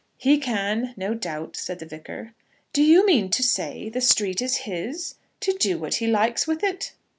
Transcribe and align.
"He 0.17 0.39
can, 0.39 0.95
no 0.97 1.13
doubt," 1.13 1.55
said 1.55 1.77
the 1.77 1.85
Vicar. 1.85 2.33
"Do 2.73 2.81
you 2.81 3.05
mean 3.05 3.29
to 3.29 3.43
say 3.43 3.87
the 3.87 4.01
street 4.01 4.41
is 4.41 4.55
his; 4.65 5.13
to 5.41 5.53
do 5.53 5.77
what 5.77 5.97
he 5.97 6.07
likes 6.07 6.47
with 6.47 6.63
it?" 6.63 6.93